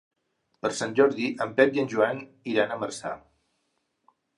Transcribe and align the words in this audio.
Per 0.65 0.71
Sant 0.79 0.95
Jordi 1.01 1.29
en 1.47 1.55
Pep 1.61 1.79
i 1.79 1.85
en 1.85 1.95
Joan 1.95 2.25
iran 2.57 2.77
a 2.79 2.83
Marçà. 2.87 3.17